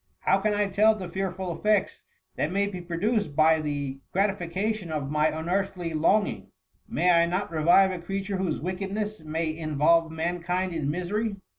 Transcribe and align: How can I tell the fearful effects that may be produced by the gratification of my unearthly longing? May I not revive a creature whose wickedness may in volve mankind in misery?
How 0.21 0.39
can 0.39 0.55
I 0.55 0.65
tell 0.67 0.95
the 0.95 1.07
fearful 1.07 1.55
effects 1.55 2.05
that 2.35 2.51
may 2.51 2.65
be 2.65 2.81
produced 2.81 3.35
by 3.35 3.59
the 3.59 3.99
gratification 4.11 4.91
of 4.91 5.11
my 5.11 5.27
unearthly 5.27 5.93
longing? 5.93 6.49
May 6.87 7.11
I 7.11 7.27
not 7.27 7.51
revive 7.51 7.91
a 7.91 7.99
creature 7.99 8.37
whose 8.37 8.59
wickedness 8.59 9.21
may 9.23 9.49
in 9.51 9.77
volve 9.77 10.09
mankind 10.09 10.73
in 10.73 10.89
misery? 10.89 11.35